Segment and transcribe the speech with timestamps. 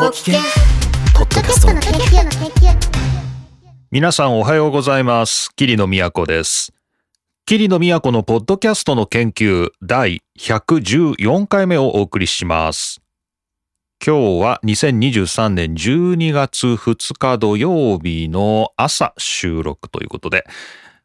[0.00, 0.40] ご機嫌
[1.14, 2.74] ポッドキャストの研究の研究
[3.90, 5.54] 皆さんおはようございます。
[5.54, 6.72] 桐野都です。
[7.44, 13.02] 桐野都のポッドキャストの研究第114回目をお送りします。
[14.02, 20.46] 今日は2023年12月2日土曜日の朝収録ということで、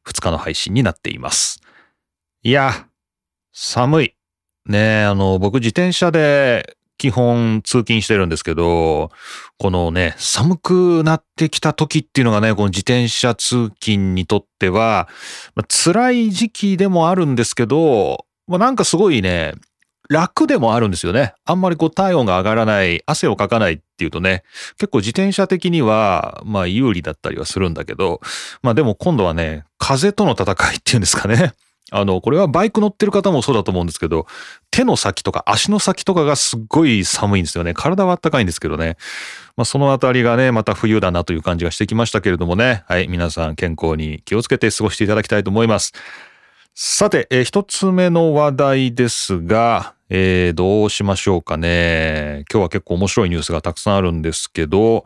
[0.08, 1.60] 2日の配信になっています。
[2.44, 2.88] いや、
[3.52, 4.16] 寒い。
[4.68, 9.12] ねえ、あの、僕自転車で基本通勤してるんですけど、
[9.58, 15.08] このね、寒くなってきた時っていうのがね、この自転車通勤にとっては、
[15.56, 19.54] まあ辛い時期でもあるんですけど、まあ、なんかすごいね、
[20.10, 21.34] 楽でもあるんですよね。
[21.46, 24.44] あんまりこう体温が上がらない、汗をかかないっていうとね、
[24.78, 28.22] 結構自転車的には、まあ有利だったりはするんだけど、
[28.62, 31.54] まあでも今度はね、風との戦いっていうんですかね。
[31.92, 34.26] あの、これはバイク乗ってる方もそうだと思うんですけど、
[34.72, 37.74] 手の先とか足の先とかがすっごい寒いんですよね。
[37.76, 38.98] 体は暖かいんですけどね。
[39.56, 42.84] まあそのあたりがね、また冬だなという感じがしてきましたけれどもね。
[42.88, 45.94] はい、皆さん健康に気をつけて過ごしていただきたいと思います。
[46.74, 52.46] さて、えー一つ目の話題ですが、えーどうしましょうかね。
[52.52, 55.06] 今日は結構面白いニュースがたくさんあるんですけど、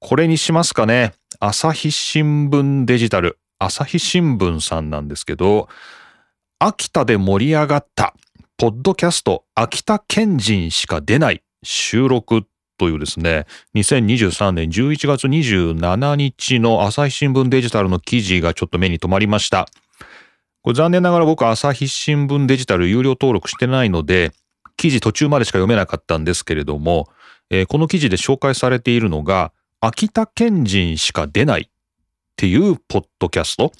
[0.00, 1.12] これにしますかね。
[1.40, 3.38] 朝日新聞デジタル。
[3.64, 5.68] 朝日新聞さんなんですけど、
[6.58, 8.14] 秋田で盛り上がった、
[8.58, 12.44] ポッドキャスト秋田県人しか出ない収録
[12.76, 19.66] というですね、2023年11月27日の朝日新聞デジタルの記事がちょっと目に留まりました。
[20.62, 24.32] これ残念ながら僕朝日新聞デジタル有料登録してないので、
[24.76, 27.08] 記事途中までしか読めなかったんですけれども、
[27.50, 31.70] えーこの記事で紹介されているのが、秋田県人しか出ない
[32.34, 33.72] っていうポッドキャスト。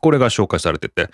[0.00, 1.08] これが紹介されてて、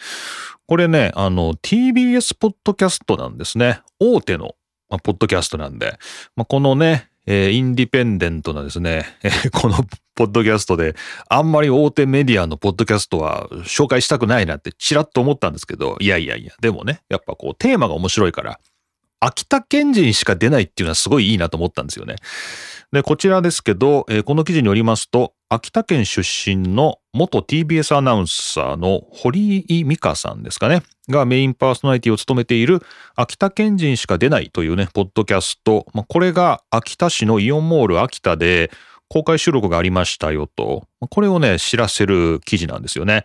[0.67, 3.83] これね、あの、TBS ポッドキャストなんですね。
[4.01, 4.57] 大手の、
[4.89, 5.99] まあ、ポッドキャストなんで、
[6.35, 10.97] まあ、このね、えーインディペンデントなですね、えーこのポッドキャストで、
[11.29, 18.59] あんまり大手メディアのポッドキャストは紹介したくないなってちらっと思ったんですけど、いやいやいや、でもね、やっぱこうテーマが面白いから、
[19.21, 22.17] 秋田県人しか出ないっていうのはすごいいいなと思ったんですよね。
[22.93, 32.81] で、こちらですけど、えーこの記事によりますと、秋田県出身の元 TBS アナウンサーの堀井美香さんですかね、がメインパーソナリティを務めている
[33.17, 35.89] 秋田県人しか出ないというね、ポッドキャスト。
[35.93, 38.71] まあ、これが秋田市のイオンモール秋田で
[39.09, 40.85] 公開収録がありましたよと。
[41.01, 43.25] これをね、知らせる記事なんですよね。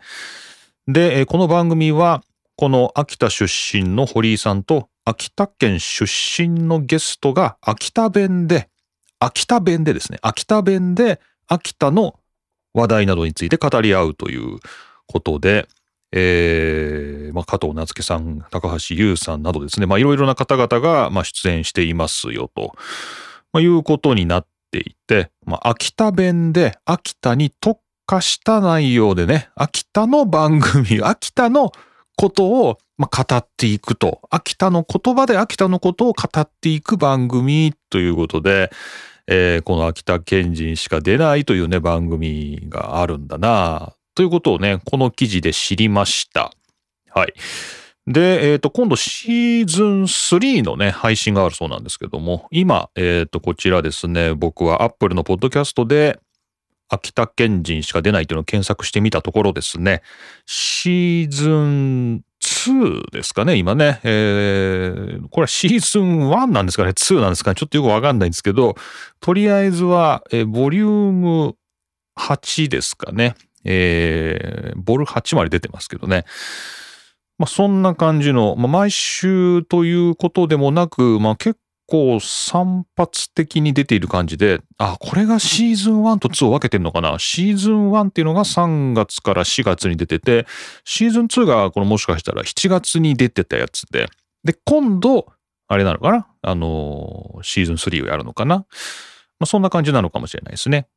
[0.87, 2.23] で、この番組は、
[2.57, 6.11] この秋田出身の堀井さんと秋田県出
[6.41, 8.67] 身のゲストが秋田弁で、
[9.19, 12.19] 秋田弁でですね、秋田弁で秋田の
[12.73, 14.59] 話題などについて語り合うという
[15.07, 15.67] ことで、
[16.11, 22.75] えーまあ、加藤夏樹さん、高橋優さんなどですね、いろいろな方々が、まあ、出演していますよと、
[23.51, 31.71] まあ、いうことになっていて、まあ、秋田弁で秋田に特化した内容でね、秋田の番組、秋田の
[32.15, 38.71] ことを、まあ、語っていくと、秋田の言葉で秋田のことを語っていく番組ということで、
[39.27, 46.51] えーこの秋田県人しか出ないというね、番組があるんだなということをね、この記事で知りました。
[47.09, 47.33] はい。
[48.07, 56.19] で、えっ、と、今度シーズン3のね、配信があるそうなんですけども、今、えっ、と、こちらですね、僕は Apple のポッドキャストで、
[56.87, 60.03] 秋田県人しか出ないというのを検索してみたところですね、
[60.45, 62.21] シーズン
[62.71, 63.99] 2ですかね、今ね。
[64.03, 68.75] えーこれはシーズン1なんですかね、2なんですかね、ちょっとよくわかんないんですけど、
[69.19, 71.55] とりあえずは、えーボリューム
[72.17, 73.35] 8ですかね。
[73.63, 76.25] えーボル8まで出てますけどね。
[77.37, 87.17] まあ、そんな感じの、まあ、毎週ということでもなく、まあ、結構散発的に出ている感じで、あ、これがシーズン1と2を分けてるのかな？
[87.19, 90.47] シーズン1っていうのが3月から4月に出てて、
[90.83, 94.07] シーズン2がこのもしかしたら7月に出てたやつで、
[94.43, 95.27] で、今度、
[95.67, 96.27] あれなのかな？
[96.41, 98.57] あの、シーズン3をやるのかな？
[98.57, 98.65] ま
[99.41, 100.87] あ、そんな感じなのかもしれないですね。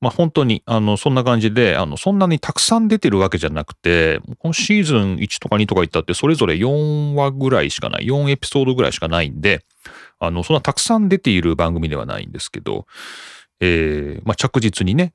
[0.00, 9.64] まあ本当に、あの、そんな感じで、あの、そんなにたくさん出てるわけじゃなくて、このシーズン1とか2とか言ったって、それぞれ4話ぐらいしかない、4エピソードぐらいしかないんで、
[10.26, 12.86] あの、そんなたくさん出ている番組ではないんですけど、
[13.60, 15.14] えー、まあ着実にね、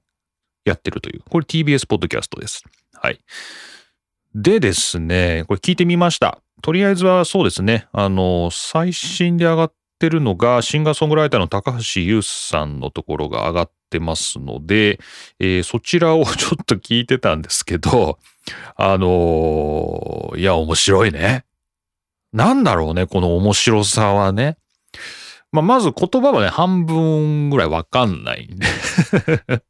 [0.65, 1.21] やってるという。
[1.29, 2.63] これ TBS ポッドキャストです。
[2.93, 3.19] はい。
[4.35, 6.39] でですね、これ聞いてみました。
[6.61, 14.99] とりあえずはそうですね、あの、最新で上がってるのが、シンガーソングライターの高橋優さんのところが上がってますので、
[15.39, 18.19] えーそちらをちょっと聞いてたんですけど、
[18.75, 21.45] あのーいや、面白いね。
[22.31, 24.57] なんだろうね、この面白さはね。
[25.51, 28.65] まあ、まず言葉はね、半分ぐらいわかんないんで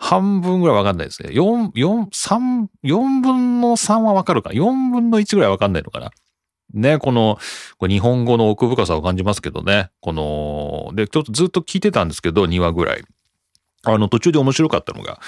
[0.00, 1.30] 半分ぐらいわかんないですね。
[1.30, 6.10] 4、4、3、4分の3はわかるかな ?4 分の1ぐらいわかんないのかな
[6.72, 7.38] ね、この、
[7.78, 9.90] こ日本語の奥深さを感じますけどね。
[10.00, 13.04] この、で、ちょっとずっと聞いてたんですけど、2話ぐらい。
[13.84, 15.20] あの、途中で面白かったのが、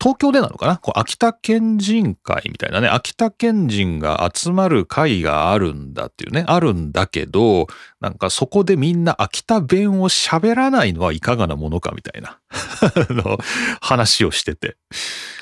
[0.00, 0.78] 東京でなのかな？
[0.78, 7.66] こう秋田県人会みたいなね、秋田県人が集まる会があるんだっていうね、あるんだけど、
[8.00, 12.38] なんかそこでみんな秋田弁を喋らないのはいかがなものかみたいな。
[13.10, 13.38] の
[13.80, 14.76] 話をしてて。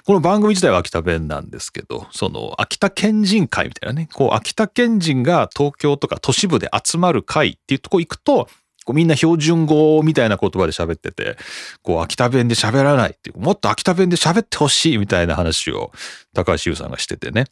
[0.04, 8.48] この番組自体は秋田弁なんですけど、その秋田県人会みたいなね、こう秋田県人が東京とか都市部で集まる会っていうとこ行くと、
[8.88, 11.36] こうみんな標準語みたいな言葉で喋ってて、
[11.82, 15.92] こう秋田弁で喋らないっていう、もっと秋田弁で喋ってほしいみたいな話を
[16.32, 17.44] 高橋優さんがしててね、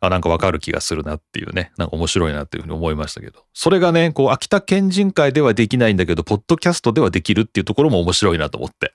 [0.00, 8.94] あ、なんかわかる気がするなっていうね、なんか面白いなっていうふうに思いましたけど、それがね、こう秋田県人会ではできないんだけど、ポッドキャストではできるっていうところも面白いなと思って。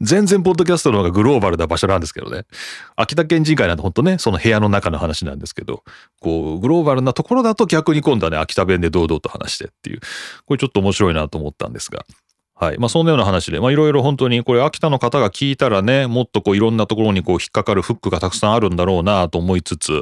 [0.00, 2.44] 全然ポッドキャストの方がグローバルな場所なんですけどね。
[2.96, 5.82] 秋田県人会なんて本当ね、その部屋の中の話なんですけど、
[6.20, 10.00] こう、グローバルなところだと逆に今度はね、秋田弁で堂々と話してっていう、
[10.46, 12.04] これちょっと面白いなと思ったんですが。
[12.60, 12.78] はい。
[12.78, 19.92] まあ、そんなような話で、まあ、いろいろ本当に、これ、秋田の方が聞いたらね、もっとこう、いろんなところにこう、引っかかるフックがたくさんあるんだろうなと思いつつ、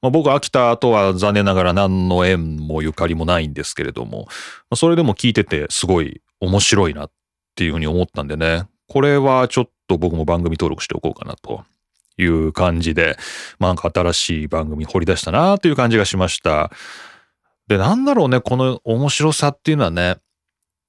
[0.00, 4.34] まあ、僕、秋田とは残念ながら何の縁もゆかりもないんですけれども、ま
[4.70, 7.10] あ、それでも聞いてて、すごい面白いなっ
[7.54, 11.64] ていうふうに思ったんでね、これはちょっと僕も番組登録しておこうかなと
[12.16, 13.16] いう感じで、
[13.58, 16.70] まあなんか新しい番組掘り出したなという感じがしました。
[17.68, 20.16] で、なんだろうね、この面白さっていうのはね、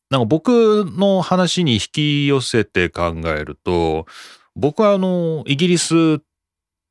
[0.10, 4.06] なんか僕の話に引き寄せて考えると、
[4.56, 6.24] 僕はあの、イギリスっ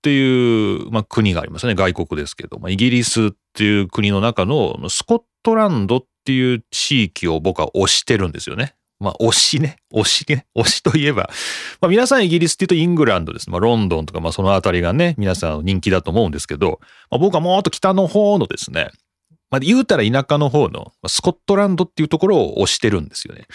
[0.02, 1.74] ていう、まあ、国がありますね。
[1.74, 8.74] 外国ですけど、まあ、イギリスっていう国の中のスコットランドっていう地域を僕は推してるんですよね。
[9.04, 9.76] まあ、推しね。
[9.92, 10.46] 推しね。
[10.56, 11.30] 推しといえば。
[11.80, 13.50] まあ、皆さんイギリスって言うとイングランドです。
[13.50, 16.80] まあ、ロンドンとか、まあ、そのあたりがね、皆さん人気だと思うんですけど、
[17.10, 18.90] まあ、僕はもっと北の方のですね、
[19.50, 23.46] まあ、言うたら田舎の方のスコットランドっていうところを推してるんですよね。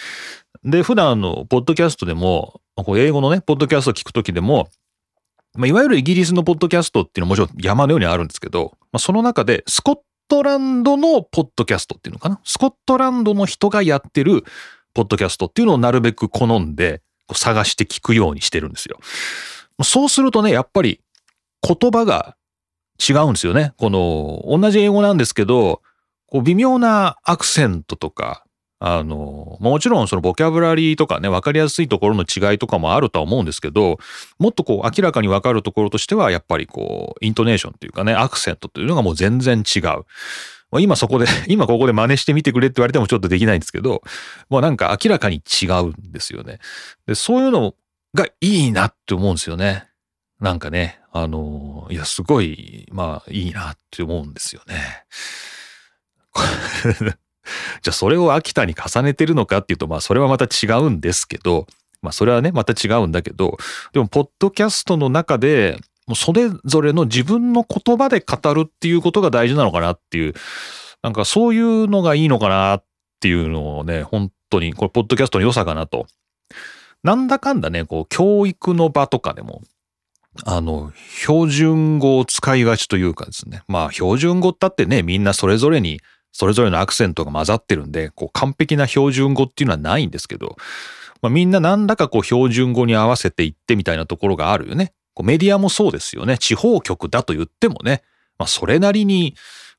[0.64, 4.68] で、普段のポッドキャストでも、こう英語のね、ポッドキャストを聞くときでも、
[5.56, 9.98] まあ、いわゆるイギリスのポッドキャストっていうのはもちろん山のようにあるんですけど、まあ、その中でスコッ
[10.28, 12.40] トランドのポッドキャストっていうのかな？
[12.44, 14.44] スコットランドの人がやってる
[14.94, 17.02] ポッドキャストっていうのをなるべく好んで
[17.32, 18.98] 探して聞くようにしてるんですよ。
[19.82, 21.00] そうするとね、やっぱり
[21.62, 22.36] 言葉が
[23.08, 23.72] 違うんですよね。
[23.78, 25.82] この、同じ英語なんですけど、
[26.26, 28.44] こう微妙なアクセントとか、
[28.82, 33.98] あの、もちろんそのボキャブラリーとかね、わかりやすいところの違いとかもあるとは思うんですけど、
[34.38, 40.04] もっとこう明らかにわかるところとしては、やっぱりこう、イントネーションっていうかね、アクセントっていうのがもう全然違う。
[40.70, 44.02] まあ今そこで、 今ここで真似してみてくれって言われてもちょっとできないんですけど、
[44.48, 46.58] もうなんか明らかに違うんですよね。
[47.06, 47.74] で、そういうの
[48.14, 49.88] がいいなって思うんですよね。
[50.40, 55.04] なんかね、あの、いや、すごい、まあいいなって思うんですよね。
[57.82, 61.66] じゃあそれを秋田に重ねてるのかっていうと、まあそれはまた違うんですけど、
[62.02, 63.58] まあそれはね、また違うんだけど、
[63.92, 65.78] でも、ポッドキャストの中で、
[66.10, 70.34] もうそれぞれの自分の言葉で語るっていうことが大事なのかなっていう、
[71.02, 72.84] なんかそういうのがいいのかなっ
[73.20, 76.08] ていうのをね、本当に、これ、ポッドキャストの良さかなと。
[77.04, 79.62] なんだかんだね、こう、教育の場とかでも、
[80.44, 83.62] あの、標準語を使いがちというかですね。
[83.68, 86.00] まあ、標準語ったってね、みんなそれぞれに、
[86.32, 90.56] それぞれのアクセントが混ざってるんで、こう、完璧な標準語っていうのはないんですけど、
[91.22, 94.92] まあ、みんななんだかこう、標準語に合わせていってみたいなところがあるよね。
[95.22, 96.38] メディアもそうですよね。
[96.38, 98.02] 地方局だと言ってもね、
[98.38, 99.34] まあ、それなりに、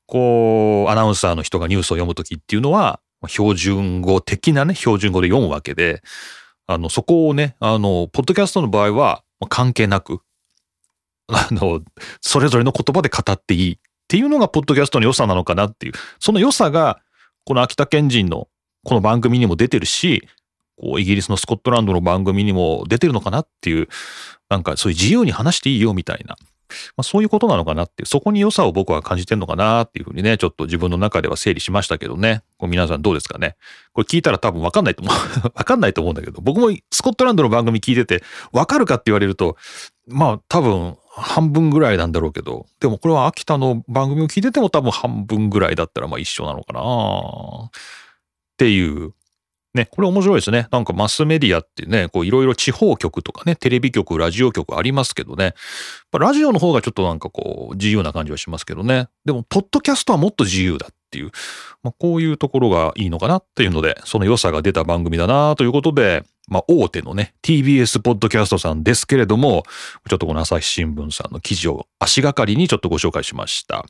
[0.06, 6.02] こう、アナウンサーの人がニュースを読むときっていうのは、標準語的なね、標準語で読むわけで、
[6.66, 10.20] あの、そこをね、あの、ポッドキャストの場合は、関係なく、
[11.28, 11.80] あの、
[12.20, 17.00] それぞれの言葉で語っていいっていうのが、ポッドキャストの良さなのかなっていう、その良さが、
[17.44, 18.48] この秋田県人の
[18.84, 20.28] この番組にも出てるし、
[20.82, 23.88] こう、イギリスのスコットランドの番組にも出てるのかなっていう、
[24.50, 26.36] なんかそういう自由に話していいよみたいな、
[26.96, 32.42] まあ、そういうことなのかなっていう、そこに良さを僕は感じてんのかなっていうふうにね、ちょっと自分の中では整理しましたけどね。
[32.58, 33.56] こう皆さんどうですかね。
[33.92, 35.14] これ聞いたら多分わかんないと思う。
[35.54, 39.56] わかんないと思うんだけど、僕もスコットランドの番組聞いてて、わかるかって言われると、
[40.08, 46.80] まあ多分半分ぐらいなんだろうけど、でもこれは秋田の番組を聞いてても多分半分ぐらいだったらまあ一緒なのかな
[47.66, 47.70] っ
[48.56, 49.12] ていう
[49.74, 50.68] ね、これ面白いですね。
[50.70, 55.54] なんかマスメディアってね、こういろいろ地方局とかね、テレビ局、ラジオ局ありますけどね。
[56.12, 59.08] ラジオの方がちょっとなんかこう自由な感じはしますけどね。
[59.24, 61.30] でも、ポッドキャストはもっと自由だっっていう、
[61.82, 69.64] まあ、こういうところがいいのかなっていうので、その良さが出た番組だなということで、まあ、大手のね、TBS ポッドキャストさんですけれども、
[70.08, 73.84] ちょっとこの朝日新聞さんの記事を足がかりにちょっとご紹介しました。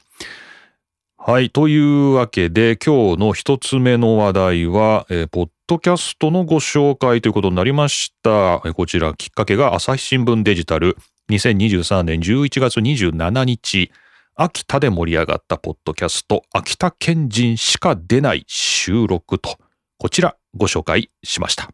[1.25, 1.51] はい。
[1.51, 8.59] というわけで、今日の一つ目の話題は、えー、ポッドキャストのご紹介ということになりました。
[8.59, 10.97] こちら、きっかけが朝日新聞デジタル、
[11.31, 13.93] 2023年11月27日、
[14.35, 19.59] 秋田で盛り上がったポッドキャスト、秋田県人しか出ない収録と、
[19.99, 21.71] こちらご紹介しました。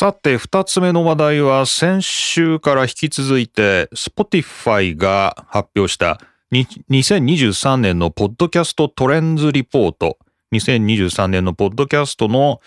[0.00, 6.20] さて、二つ目の話題は先週から引き続いて Spotify が発表した
[6.52, 10.16] 2023年のポッドキャストトレンズリポート
[10.54, 12.60] 2023年のポッドキャストの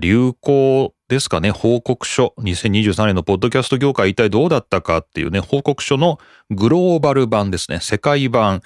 [0.00, 2.34] 流行ですかね、報告書。
[2.38, 6.18] 2023年のポッドキャスト業界一体どうだったかっていうね、報告書の
[6.50, 8.60] グローバル版ですね、世界版。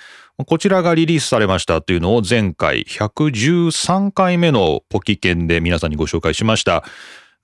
[0.46, 6.82] こちらがリリースされましたというのを前回113回目のポキケンで皆さんにご紹介しました。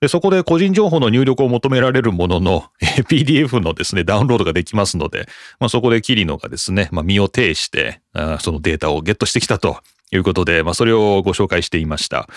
[0.01, 2.65] で、そこで個人情報の入力を求められるものの、
[3.09, 5.27] PDF のですね、ダウンロードができますので、
[5.59, 9.77] まあ、そこでキリノがですね、まあ、身を挺してあ、そのデータをゲットしてきたと
[10.11, 12.27] いうことで、まあ、それをご紹介していました。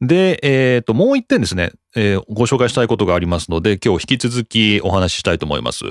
[0.00, 5.84] で、えっ、ー、と、もう一点ですね、えー、ご紹介したいことがありますので、今日引き続きお話ししたいと思います。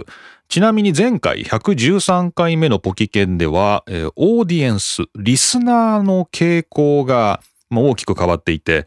[0.47, 7.41] ちなみに前回113回目のポキケンでは、えー、オーディエンス、リスナーの傾向が
[7.71, 8.85] 大きく変わっていて、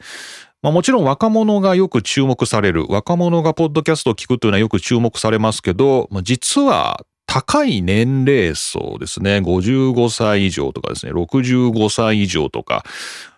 [0.62, 2.87] まあ、もちろん若者がよく注目される。
[2.88, 9.38] 若者がポッドキャストを聞くというのはよく注目されますけど、まあ、実は高い年齢層ですね。
[9.38, 11.12] 55歳以上とかですね。
[11.12, 12.85] 65歳以上とか。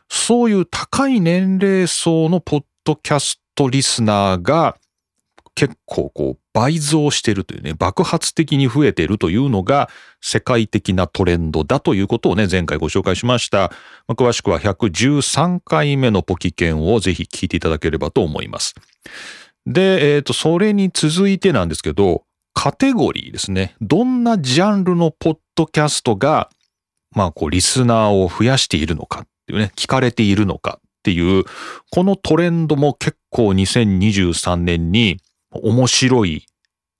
[0.08, 4.76] そういう高い年齢層のポッドキャストリスナーが
[5.54, 9.88] 結構こう倍増してるというね、爆発的に増えてるというのが
[10.20, 13.70] 世界的なトレンドだということをね、前回ご紹介しました。
[14.08, 18.74] まあ、詳しくは113回目のポキケンをぜひ聞いていただければと思います。
[19.66, 23.76] で、えっ、ー、と、それに続いてなんですけど、カテゴリーですね。
[23.80, 26.50] どんなジャンルのポッドキャストが、
[27.12, 31.44] まあ、こう、リスナーを増やしているのかっていうね、聞かれているのかっていう、
[31.90, 35.18] このトレンドも結構2023年に
[35.52, 36.46] 面白い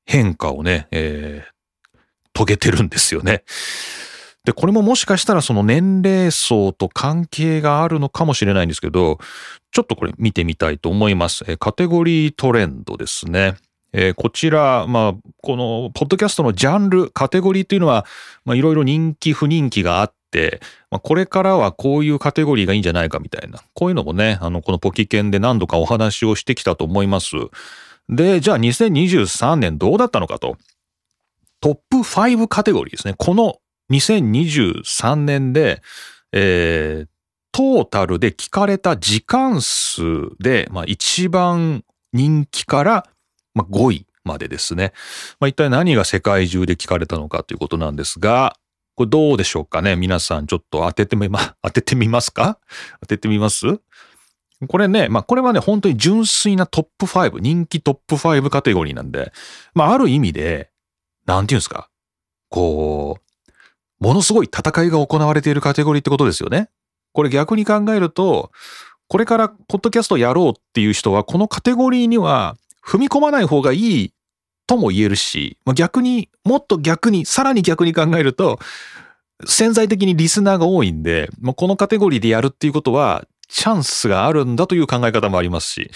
[0.06, 1.98] 変化をね、えー、
[2.34, 3.44] 遂げてるんですよね。
[4.44, 9.18] で、これももしかしたらその年齢層と関係があるのかもしれないんですけど、
[9.70, 11.44] ちょっとこれ見てみたいと思います。
[11.46, 13.54] えカテゴリートレンドですね。
[13.92, 18.06] えー、こちら、まあ、この、ポッドキャストのジャンル、カテゴリーというのは、
[18.44, 27.34] まあ、いろいろ人気、不人気があって、まあ、これからはこういうカテゴリーがいいんじゃないかみたいな、こういうのもね、あの、このポキケンで何度かお話をしてきたと思います。
[28.10, 30.58] で、じゃあ2023年どうだったのかと。
[31.60, 33.14] トップ5カテゴリーですね。
[33.16, 33.58] この
[33.90, 35.82] 2023年で、
[36.32, 37.08] えー、
[37.52, 40.02] トータルで聞かれた時間数
[40.40, 43.06] で、まあ、一番人気から、
[43.54, 44.92] まあ、5位までですね。
[45.38, 48.56] まあ、一体何が世界中で聞かれたのかということなんですが、
[48.94, 52.58] これどうでしょうかね皆さんちょっと当ててみま、当ててみますか？
[53.00, 53.80] 当ててみます？
[54.68, 59.32] これね、まあこれはね、本当に純粋なトップ5、人気トップ5カテゴリーなんで、
[59.74, 60.70] まあある意味で、
[61.26, 61.88] なんていうんですか、
[62.50, 66.68] こう、ものすごい戦いが行われているカテゴリーってことですよね。
[67.12, 68.50] これ逆に考えると、
[69.08, 74.12] これからポッドキャストやろうっていう人は、このカテゴリーには踏み込まない方がいい
[74.66, 78.60] とも言えるし、まあ、逆に、もっと逆に、さらに逆に考えると、
[79.46, 85.90] 潜在的にリスナーが多いんで、もうこのカテゴリーでやるっていうことは、チャンスがあるんだという考え方もありますし、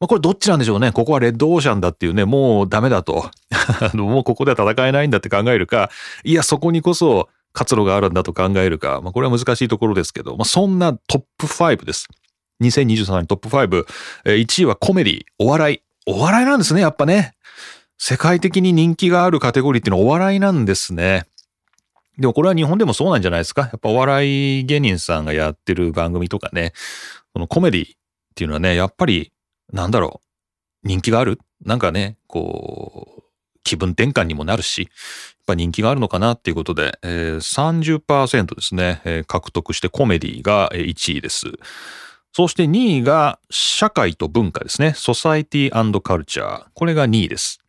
[0.00, 0.92] まあ、これどっちなんでしょうね。
[0.92, 3.30] ここはレッドオーシャンだっていうね、もうダメだと。
[3.92, 5.90] もうここでは戦えないんだって考えるか、
[6.24, 12.08] いや、そこにこそ活路があるんだと考えるか、まあ、これは難しいところですけど、まあ、そんなトップ5です。
[12.62, 13.86] 2023年トップ5。
[14.24, 15.80] 1位はコメディ、お笑い。
[16.06, 17.34] お笑いなんですね、やっぱね。
[17.98, 21.26] 世界的に人気があるカテゴリーっていうのはお笑いなんですね。
[22.20, 23.62] でもこれは日本でもそうなんじゃないですか？
[23.62, 26.72] やっぱお笑い芸人さんがやってる番組とかね、
[27.32, 27.90] このコメディっ
[28.34, 29.32] ていうのはね、やっぱり、
[29.72, 30.20] なんだろ
[30.84, 31.38] う、人気がある？
[31.64, 33.22] なんかね、こう、
[33.64, 34.90] 気分転換にもなるし、やっ
[35.46, 41.46] ぱ人気があるのかなっていうことで、えー、30%ですね、えー、獲得してコメディが1位です。
[42.32, 44.92] そして2位が社会と文化ですね。
[44.94, 46.66] ソサイティカルチャー。
[46.74, 47.60] これが2位です。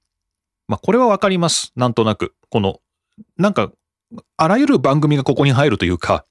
[0.68, 1.72] まあこれはわかります。
[1.76, 2.36] なんとなく。
[2.50, 2.80] この、
[3.38, 3.72] なんか
[4.38, 6.26] あらゆる番組がここに入るというか、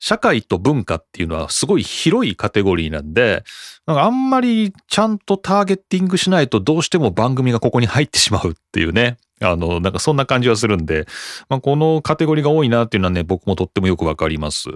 [0.00, 3.44] 社会と文化っていうのはすごい広いカテゴリーなんで、
[3.86, 9.18] なんかあんまりちゃんとターゲッティングしないとどうしても番組がここに入ってしまうっていうね。
[9.42, 11.06] あの、なんかそんな感じはするんで、
[11.48, 14.68] まあ、このカテゴリーが多いなっていうのはね、僕もとってもよくわかります。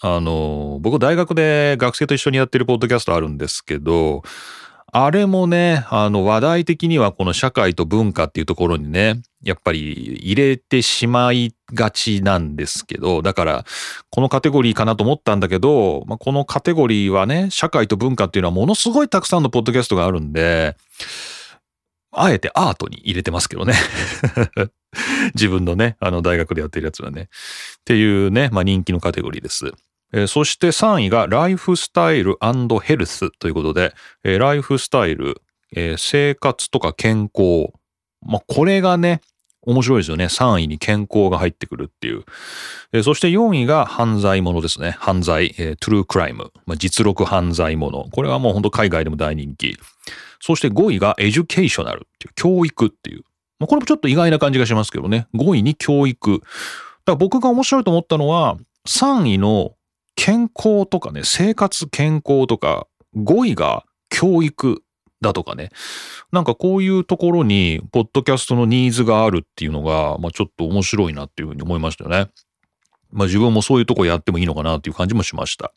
[0.00, 4.22] あの、僕大学で学生と一緒にやってるポッドキャストあるんですけど、
[4.94, 13.64] あれもね、あの話題的にはこの社会と文化っていうところにね、やっぱり入れてしまいがちなんですけど、だから
[14.10, 20.76] このカテゴリーかなと思ったんだけど、まあ、このカテゴリーはね、社会と文化っていうのはものすごいたくさんのポッドキャストがあるんで、
[22.10, 23.72] あえてアートに入れてますけどね。
[25.34, 27.22] 自分のね、あの大学でやってるやつはね。
[27.22, 27.28] っ
[27.86, 29.72] ていうね、まあ人気のカテゴリーです。
[30.12, 32.36] えー、そして3位がライフスタイル
[32.82, 35.42] ヘルスということで、えー、ライフスタイル、
[35.74, 37.72] えー、生活とか健康。
[38.24, 39.20] まあ、これがね、
[39.64, 40.24] 面白いですよね。
[40.24, 42.24] 3位に健康が入ってくるっていう。
[42.92, 44.96] えー、そして4位が犯罪者ですね。
[44.98, 46.52] 犯罪、えー、 True Crime。
[46.66, 48.08] まあ、実録犯罪者。
[48.10, 49.76] これはもう本当海外でも大人気。
[50.40, 53.22] そして5位がエデュケーショナルっていう、教育っていう。
[53.60, 55.28] まあ、これもちょっと意外な感じがしますけどね。
[55.34, 56.40] 5位に教育。
[56.40, 56.46] だか
[57.06, 59.74] ら僕が面白いと思ったのは、3位の
[60.16, 64.82] 健康とかね、生活健康とか、5位が教育
[65.20, 65.70] だとかね。
[66.32, 72.30] なんかこういうところに、ポッドキャストのニーズがあるっていうのが、まあちょっと面白いなっていうふうに思いましたよね。
[73.10, 75.72] まあ自分もそういうとこやってもいいのかなっていう感じもしました。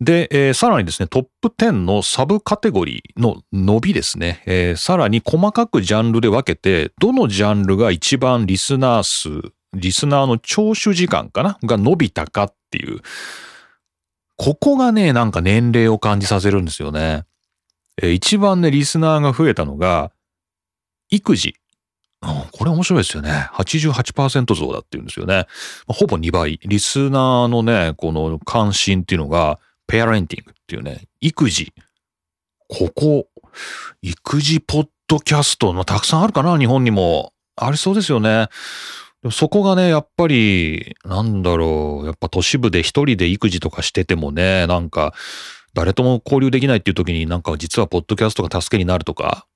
[0.00, 11.58] で、えー、さらにですね、トップ10のサブカテゴリーの伸びですね、えー、さらに細かくジャンルで分けて、どのジャンルが一番リスナー数、リスナーの聴取時間かな？
[11.62, 13.00] が伸びたかっていう、
[14.36, 17.24] ここがね、なんか年齢を感じさせるんですよね。
[18.02, 20.10] えー、一番ね、リスナーが増えたのが、
[21.10, 21.54] 育児。
[22.52, 23.48] これ面白いですよね。
[23.52, 25.46] 88%増だっていうんですよね。
[25.86, 26.58] ほぼ2倍。
[26.64, 31.72] リスナーのね、この関心っていうのが、ペアレンティングっていうね、育児。
[32.68, 33.28] ここ、
[34.02, 36.58] 育児ポッドキャストのたくさんあるかな？
[36.58, 37.32] 日本にも。
[37.58, 38.48] ありそうですよね。
[39.30, 45.14] そこがね、やっぱり、なんだろう、やっぱ都市部で一人で育児とかしててもね、なんか、
[45.74, 49.46] 誰とも交流できないっていう時になんか実はポッドキャストが助けになるとか、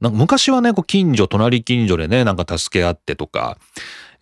[0.00, 3.58] なんか昔はね、こう近所、隣近所でね、なんか助け合ってとか、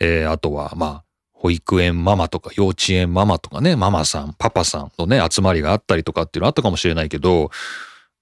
[0.01, 7.51] えー、あとは、まあ、保育園ママとか幼稚園ママとかね、ママさん、パパさんのね、集まりがあったりとかっていうのあったかもしれないけど、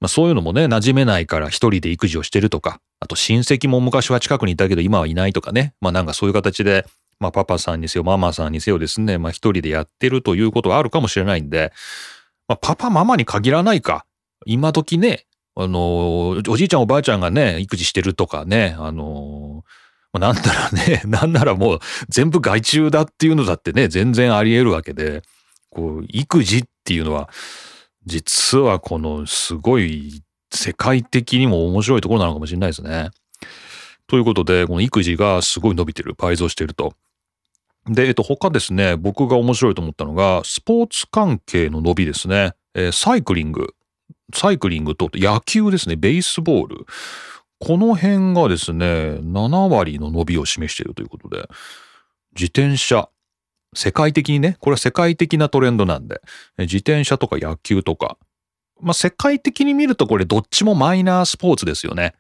[0.01, 6.87] まあそういうのもね、馴染めないから一人で育児をしてるとか、あと親戚も昔は近くにいたけど今はいないとかね、まあなんかそういう形で、
[7.19, 11.73] まあパパさんにせよママさんにせよですね、まあ一人でやってるということがあるかもしれないんで、
[12.49, 14.05] まあパパママに限らないか。
[14.45, 19.65] 今時ね、あの、おじいちゃんおばあちゃんがね、育児してるとかね、あの、
[20.13, 21.79] なんならね、 なんならもう
[22.09, 25.23] 全部外注だっていうのだってね、全然あり得るわけで、
[25.71, 27.31] こう、育児っていうのは、
[28.07, 33.11] 実はこのすごい世界的にも面白いところなのかもしれないですね。
[34.07, 36.95] ということで、この育児がすごい伸びてる、倍増していると。
[37.88, 42.55] で、えっと、他ですね、僕が面白いと思ったのが、スポーツ関係の伸びですね。
[42.75, 43.75] えー、サイクリング。
[44.35, 46.87] サイクリングと野球ですね、ベースボール。
[47.59, 51.49] この辺がですね、7割の伸びを示しているということで、
[52.35, 53.09] 自転車、
[53.77, 56.23] 世界的にね、これは世界的なトレンドなんで、
[56.59, 58.17] 自転車とか野球とか、
[58.81, 62.15] まあ、世界的に見るとこれどっちもマイナースポーツですよね。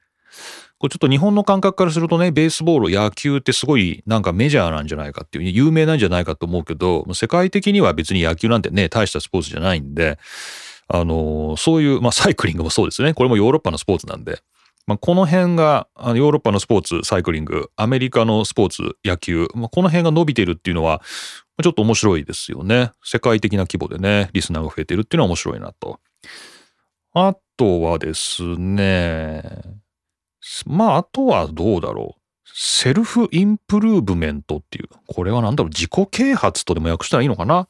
[0.78, 10.18] これちょっと日本の感覚からするとね、ベースボール、野球ってすごいなんかメジャーなんじゃないかっていう、有名なんじゃないかと思うけど、世界的には別に野球なんてね、大したスポーツじゃないんで、
[10.88, 13.14] あの、そういう、まあサイクリングもそうですね。
[13.14, 14.40] これもヨーロッパのスポーツなんで、
[14.86, 21.02] まあ、この辺がヨーロッパのスポーツ、サイクリング、アメリカのスポーツ、野球、まあ、この辺が伸びてるっていうのは、
[21.62, 22.92] ちょっと面白いですよね。
[23.02, 26.00] 世界的な規模でね、リスナーが増えてるっていうのは面白いなと。
[27.14, 29.42] あとはですね、
[30.66, 32.20] まあ、あとはどうだろう。
[32.58, 37.66] セルフインプルーブメントっていう、これは何だろう、自己啓発とでも訳したらいいのかな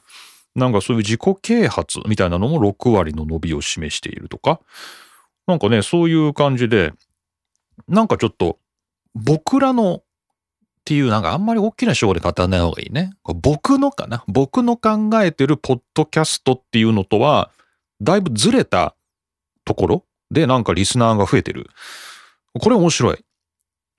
[0.54, 4.60] なんかそういう自己啓発みたいなのも6割の伸びを示しているとか、
[5.46, 6.92] なんかね、そういう感じで、
[7.88, 8.58] なんかちょっと、
[9.14, 10.02] 僕らの
[10.86, 13.10] っていう、なんかあんまり大きな章で語らない方がいいね。
[13.24, 14.22] 僕のかな？
[14.28, 17.50] 僕の考えてるポッドキャストっていうのとは、
[18.00, 18.94] だいぶずれた
[19.64, 21.68] ところでなんかリスナーが増えてる。
[22.60, 23.24] これ面白い。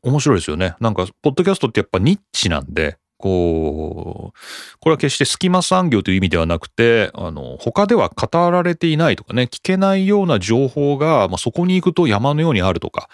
[0.01, 0.75] 面白いですよね。
[0.79, 13.09] なんか、ポッドキャストってやっぱニッチなんで、こう、これは決して隙間産業という意味ではなくて、あの、他では語られていないとかね、聞けないような情報が、まあ、そこに行くと山のようにあるとか、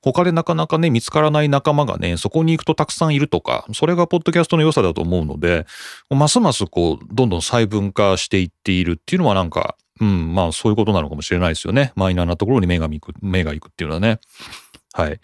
[0.00, 5.66] 他でなかなかね、見つからない仲間がね、そこに行くとたくさんいるとか、それがポッドキャストの良さだと思うので、
[6.08, 11.92] ますますこう、どんどん細分化していっているっていうのはなんか、うん、まあそういうことなのかもしれないですよね。
[11.96, 14.20] マイナーなところに目が行く、目が行くっていうのはね。
[14.92, 15.20] はい。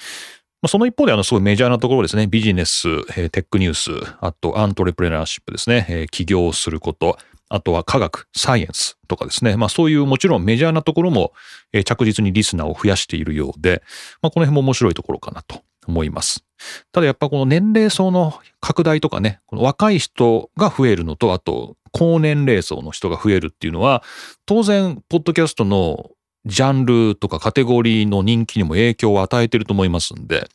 [0.64, 2.27] まあ、その一方で、あの、すごいメジャーなところですね。
[2.27, 3.90] ビジネス、えテックニュース、
[4.22, 5.85] あと、アントレプレナーシップですね。
[5.90, 7.18] えー起業すること、
[7.50, 9.59] あとは科学、サイエンスとかですね。
[9.59, 11.35] まあ、そういうもちろんメジャーなところも、
[11.74, 13.83] え着実にリスナーを増やしているようで、
[14.22, 16.46] まあ、この辺も面白いところかなと思います。
[16.92, 24.03] ただやっぱこの年齢層の拡大とかね、この若い人が増えるのと、あと、高年齢層の人が増えるっていうのは、
[24.46, 26.11] 当然、ポッドキャストの
[26.47, 30.49] ジャンルとかカテゴリーの人気にも影響を与えてると思いますんで、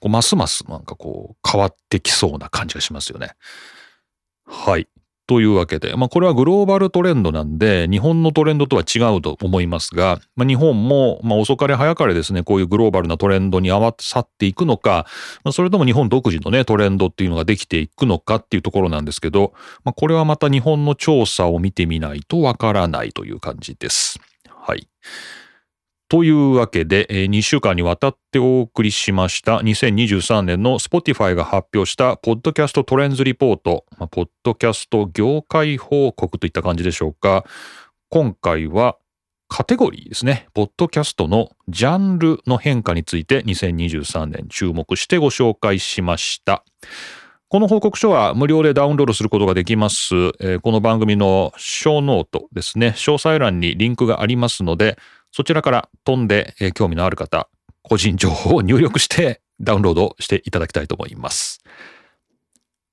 [0.00, 3.32] こうますますなんかこう変わってきそうな感じがしますよね。
[4.46, 4.88] はい。
[5.28, 15.06] というわけで、まあこれはグローバルトレンドなんで、日本のトレンドとは違うと思いますが、まあ日本も、まあ遅かれ早かれですね、こういうグローバルなトレンドに合わさっていくのか、
[15.44, 24.18] まあそれとも日本独自のね、トレンドっていうのができていくのかっていうところなんですけど、まあこれはまた日本の調査を見てみないとわからないという感じです。
[24.64, 24.88] はい。
[26.08, 37.44] というわけで、2週間にわたってお送りしました2023年の Spotify が発表したポッドキャストトレンズリポート、ポッドキャスト業界報告といった感じでしょうか。
[38.08, 38.98] 今回は
[39.48, 40.46] カテゴリーですね。
[40.54, 46.62] ポッドキャストのジャンルの変化について2023年注目してご紹介しました。
[47.52, 50.14] この報告書は無料でダウンロードすることができます。
[50.40, 52.94] えーこの番組のショーノートですね。
[52.96, 54.96] 詳細欄にリンクがありますので、
[55.32, 57.50] そちらから飛んで、えー興味のある方、
[57.82, 61.62] 個人情報を入力してダウンロードしていただきたいと思います。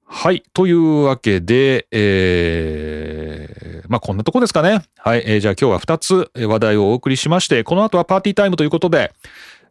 [0.04, 0.44] はい。
[0.52, 4.82] というわけで、えー、まあこんなとこですかね。
[4.98, 5.24] はい。
[5.26, 9.14] えーじゃあ今日は2つ話題をお送りしまして、この後はパーティータイムということで、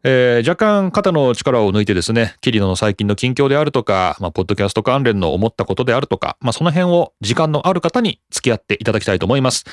[0.04, 9.64] えー若干肩の力を抜いてですね、キリノの最近の近況であるとか、まあ、ポッドキャスト関連の思ったことであるとか、まあ、その辺を時間のある方に付き合っていただきたいと思います。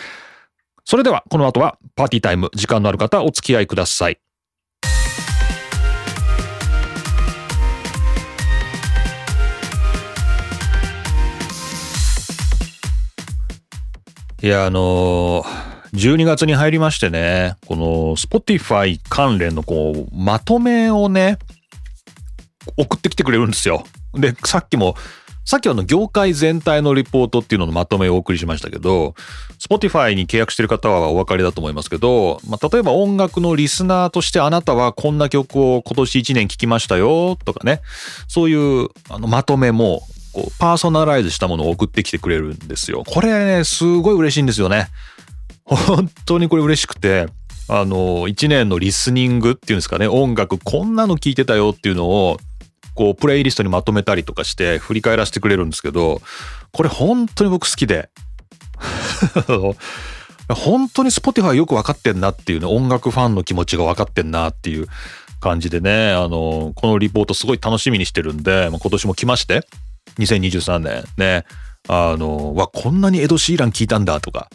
[0.83, 4.19] それでは、この後はパーティータイム、時間のある方お付き合いください。
[14.41, 21.38] いや、あのー12月に入りましてね、この Spotify 関連のこう、まとめをね、
[22.77, 23.86] 送ってきてくれるんですよ。
[24.13, 24.95] で、さっきも、
[25.45, 29.13] さっきはあの業界全体のリポートっていうののまとめをお送りしましたけど、
[29.60, 37.81] Spotify に契約してる方はお分かりだと思いますけど、まあ、例えば音楽のリスナーとしてあなたはこんな曲を今年1年聴きましたよとかね、
[38.27, 40.01] そういうあのまとめも、
[40.34, 43.03] こうパーソナライズしたものを送ってきてくれるんですよ。
[43.05, 44.88] これね、すごい嬉しいんですよね。
[45.65, 47.28] 本当にこれ嬉しくて、
[47.67, 52.38] あの、一年のリスニングっていうんですかね、音楽こんなの聞いてたよっていうのを、
[52.93, 56.21] こう、プレイリストにまとめたりとかして振り返らせてくれるんですけど、
[56.71, 58.10] これ本当に僕好きで。
[60.47, 64.88] 本当に Spotify よく分かってんなっていうね、音楽ファンの気持ちが分かってんなっていう
[65.39, 69.67] 感じでね、あの、このリポートすごい楽しみにしてるんで、今年も来まして、
[70.19, 71.45] 2023年ね、
[71.88, 74.50] あの、わ、こんなにエド・シーラン聞いたんだとか、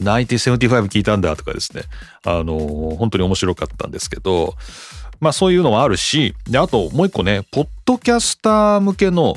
[0.00, 1.82] 1975聞いたんだとかですね、
[2.24, 4.54] あの、本当に面白かったんですけど、
[5.20, 9.36] まあそういうのもあるし、で、あともう一個ね、ポッドキャスター向けの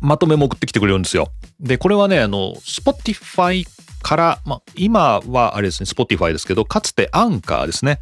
[0.00, 1.28] まとめも送ってきてくれるんですよ。
[1.60, 3.66] で、これはね、あの、Spotify
[4.02, 8.00] から、まあ、今はあれですね、Spotify ですけど、かつてアンカーですね。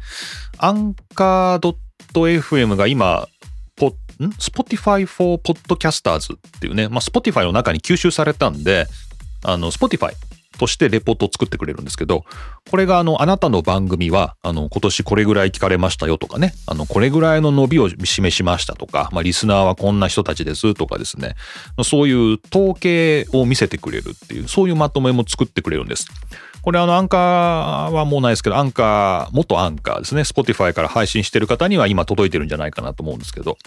[0.57, 1.75] アンカー
[2.13, 3.27] .fm が今、
[4.27, 8.87] ん？Spotify for Podcasters っていうね、まあ、Spotify の中に吸収されたんで、
[9.43, 10.13] あの、Spotify
[10.57, 12.23] としてレポートを作ってくれるんですけど、
[12.69, 21.35] これがあの、あなたの番組は、あの、今年これぐらい聞かれましたよとかね、あの、これぐらいの伸びを示しましたとか、まあ、リスナーはこんな人たちですとかですね、
[21.83, 26.07] そういう統計を見せてくれるっていう、そういうまとめも作ってくれるんです。
[26.61, 33.57] これあの、アンカーはもうないですけど、アンカー、元アンカーですね、Spotify から配信してる方には今届いてるんじゃないかなと思うんですけど。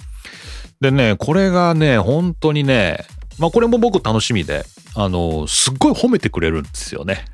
[0.80, 3.04] でね、これがね、本当にね、
[3.38, 7.24] まあこれも僕楽しみで、あの、すっごい褒めてくれるんですよね。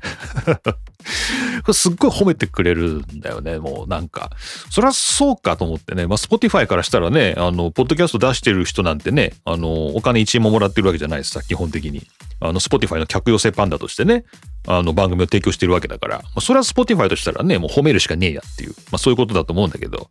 [1.73, 4.31] すっごい褒めてくれるんだよね、もうなんか。
[4.71, 12.07] そりゃそうかと思ってね、まあ Spotify からしたらね、あの、ポッドキャスト出してる人なんてね、あの、お金1円ももらってるわけじゃないですさ、基本的に。
[12.39, 14.23] あの、Spotify の客寄せパンダとしてね、
[14.67, 20.09] あの、番組を提供してるわけだから、まあ、それは Spotify としたらね、もう褒めるしかねえやっていう、まあそういうことだと思うんだけど、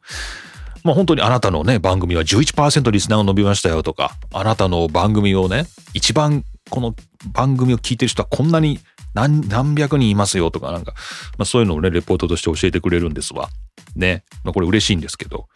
[0.83, 6.95] まあ本当にあなたのね、番組は11%リスナーが伸びましたよとか、あなたの番組をね、一番この
[7.33, 8.81] 番組を聞いてる人はこんなに
[9.15, 10.95] 何何百人いますよとかなんか、
[11.39, 13.49] まあそういうのをね、レポートとして教えてくれるんですわ。
[13.95, 14.25] ね。
[14.45, 15.47] まあこれ嬉しいんですけど。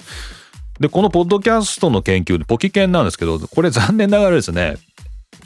[0.80, 4.76] で、このポッドキャストの研究でポキ研なんですけど、これ残念ながらですね、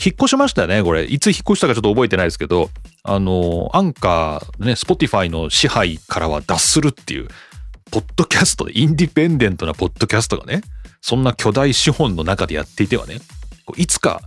[0.04, 1.04] 引っ越しましたね、これ。
[1.04, 2.70] いつ引っ越したかちょっと覚えてないですけど、
[3.08, 7.28] あの、アンカー、ね、スポティファイの支配からは脱するっていう、
[7.90, 10.60] ポッドキャストで、インディペンデントなポッドキャストがね、
[11.00, 13.20] そんな巨大資本の中でやっていてはね、
[13.76, 14.20] いつか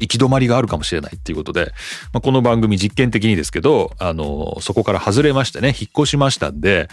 [0.00, 1.72] 行き止まりがあるかもしれないっていうことで、
[2.12, 6.88] まあ、この番組実験的にですけど、あの、そこから外れましてね、引っ越しましたんで、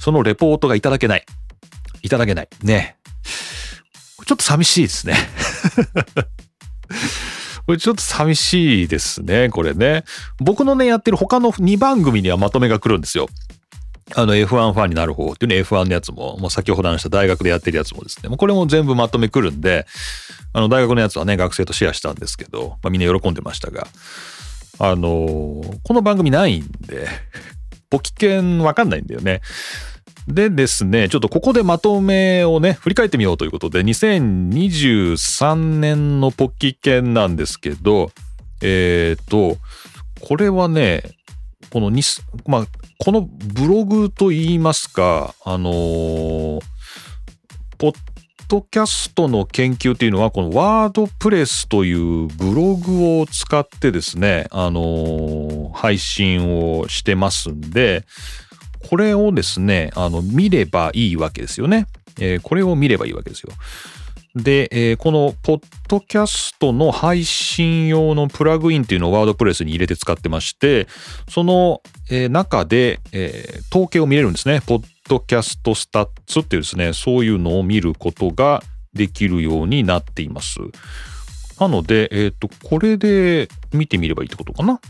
[0.00, 1.24] そのレポートがいただけない。
[2.02, 2.48] いただけない。
[2.62, 2.96] ね。
[4.26, 5.16] ちょっと寂しいですね。
[7.66, 10.04] これちょっと寂しいですね、これね。
[10.38, 13.28] 僕のね、やってる他の2番組にはまとめが来るんですよ。
[14.14, 19.86] あの F1 ファンになる方っていうね、F1 のやつも、もう先ほど話した大学でやってるやつもですね、もうこれも全部まとめ来るんで、
[20.52, 23.86] あの大学のやつはね、学生とシェアしたんですけど、まあみんな喜んでましたが、
[24.78, 27.08] あのー、この番組ないんで、
[27.88, 29.40] ポキケンわかんないんだよね。
[30.26, 38.10] でですね、ちょっとここでまとめをね、振り返ってみようということで、2023年のポッキケンなんですけど、
[38.62, 39.58] えっ、ー、と、
[40.22, 41.02] これはね、
[41.70, 42.66] この2、まあ、
[42.98, 46.60] このブログといいますか、あのー、
[47.76, 47.94] ポッ
[48.48, 58.04] ドキャストの研究っていうのは、このワードプレスというブログを使ってですね、あのー、配信をしてますんで、
[58.88, 61.86] これをですね、あの、見ればいいわけですよね。
[62.20, 63.52] えー、これを見ればいいわけですよ。
[64.36, 70.88] で、えー、このポッドキャストの配信用のプラグインっていうのをワードプレスに入れて使ってまして、
[71.28, 74.60] その、えー、中で、えー、統計を見れるんですね。
[74.66, 80.58] ポッドキャストスタッツっていうですね、そういうのを見ることができるようになっています。
[81.60, 84.80] なので、えっ、と、これで見てみればいいってことかな？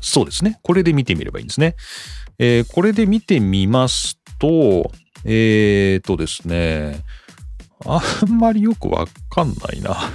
[0.00, 0.58] そうですね。
[0.62, 1.76] これで見てみればいいんですね。
[2.38, 4.90] えー、これで見てみますと、
[5.24, 7.04] えーとですね、
[7.86, 9.96] あんまりよくわかんないな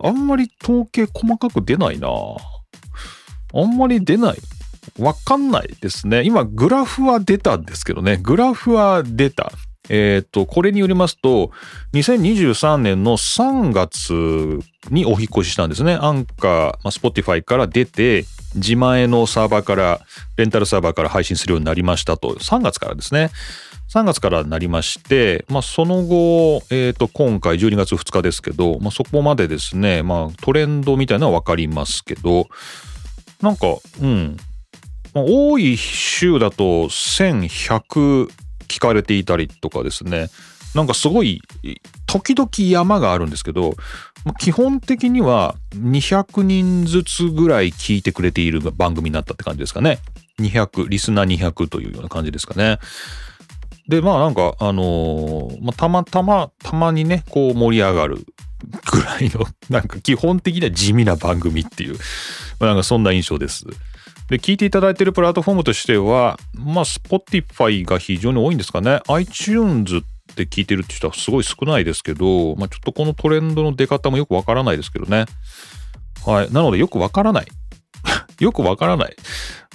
[0.00, 4.38] あんまり統計細かく出ないなあんまり出ない。
[4.98, 6.22] わかんないですね。
[6.24, 8.18] 今、グラフは出たんですけどね。
[8.18, 9.52] グラフは出た。
[9.88, 11.50] えっ、ー、と、これによりますと、
[11.94, 14.12] 2023年の3月
[14.90, 15.94] にお引越ししたんですね。
[15.94, 20.00] アンカー、スポティファイから出て、自前のサーバーから、
[20.36, 23.30] レンタルサーバーから配信するようになりましたと、3月からですね。
[23.88, 32.48] 3月からなりまして、まあ、その後、え、ー、と、今回12月2日ですけど、まあ、そこまでですね、まあ、トレンドみたいなのはわかりますけど、
[33.40, 33.66] なんか、
[34.00, 34.36] うん。
[35.14, 38.30] まあ、多い週だと1100
[38.68, 40.28] 聞かれていたりとかですね、
[40.78, 41.42] なんかすごい、
[42.06, 43.74] 時々山があるんですけど、
[44.38, 49.98] 基本的には200人ずつぐらい聞いてくれている番組になったって感じですかね。
[50.38, 52.78] 200、リスナー200というような感じですかね。
[53.88, 58.24] で、まあなんか、あのー、まあ、たまたま、たまにね、こう盛り上がる
[58.92, 61.94] ぐらいの、 なんか基本的には地味な番組っていう、
[62.60, 63.64] まあ、なんかそんな印象です。
[64.28, 69.00] で、聞いていただいているプラットフォームとしては、まあ、Spotify が非常に多いんですかね。
[69.08, 70.02] iTunes
[70.42, 75.26] って聞いてるって人はすごい少ないですけど、まあ、ちょっとこのトレンドの出方もよくわからないですけどね。
[76.24, 76.52] はい。
[76.52, 77.46] なのでよくわからない。
[78.38, 79.16] よくわからない。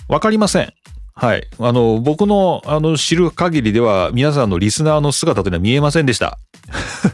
[0.08, 0.73] わかりません。
[1.15, 1.47] はい。
[1.60, 6.39] あの、僕の、あの、知る限りでは、皆さんのリスナーの姿というのは見えませんでした。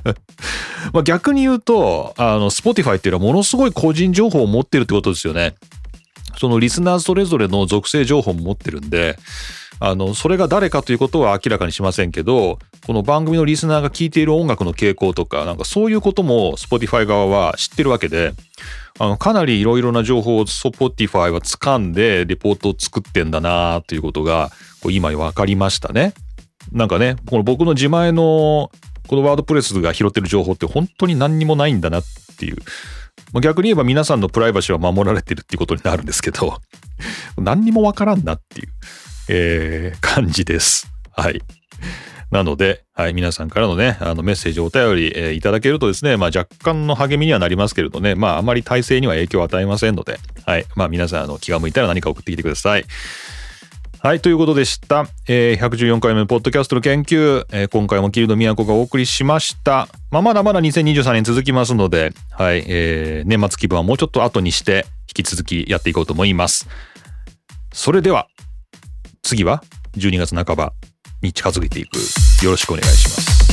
[0.94, 5.56] まあ逆に言うと、あの、Spotify っていうのはものすごい個人情報を持ってるってことですよね。
[6.38, 9.18] そのリスナーそれぞれの属性情報も持ってるんで、
[9.82, 18.34] あの、それが誰かということは明らかにしませんけど、この番組のリスナーが聴いている音楽の傾向とか、なんかそういうことも Spotify 側は知ってるわけで、
[19.00, 24.50] あの、かなりいろいろな情報を Spotify は掴んでレポートを作ってんだなということが、
[24.82, 26.14] こう今分かりましたね。
[26.72, 28.72] なんかね、この僕の自前の
[29.08, 32.04] このワードプレスが拾ってる情報って本当に何にもないんだなっ
[32.38, 32.58] ていう。
[33.34, 36.60] まあ逆に言えば皆さんのプライバシーは守られてるっていうことになるんですけど、
[37.38, 38.68] 何にもわからんなっていう、
[39.30, 40.92] えー、感じです。
[41.12, 41.42] はい。
[42.32, 52.86] なので、はい、皆さんからのね、あのメッセージ、お便り、えー、いただけるとですね、まあ若干の励みにはなりますけれどね、まああまり体制には影響を与えませんので、はい、まあ皆さん、あの気が向いたら何か送ってきてください。
[54.02, 55.08] はい、ということでした。
[55.28, 59.90] えー、114回目のポッドキャストの研究、えー、今回もキルド都がお送りしました。
[60.10, 66.70] まあ、まだまだ2023年続きますので、はい、えー、年末気分はもうちょっと後にして、引き続きやっていこうと思います。
[67.74, 68.28] それでは、
[69.22, 69.64] 次は
[69.98, 70.72] 12月半ば
[71.22, 71.98] に近づいていく。
[72.44, 73.49] よろしくお願いします。